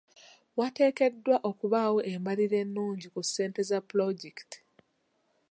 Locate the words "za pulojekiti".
3.69-4.59